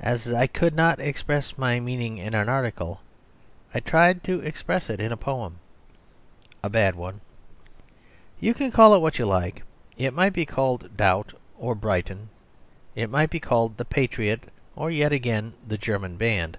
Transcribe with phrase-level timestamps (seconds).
[0.00, 3.00] As I could not express my meaning in an article,
[3.74, 5.58] I tried to express it in a poem
[6.62, 7.20] a bad one.
[8.40, 9.62] You can call it what you like.
[9.98, 12.30] It might be called "Doubt," or "Brighton."
[12.96, 14.44] It might be called "The Patriot,"
[14.74, 16.56] or yet again "The German Band."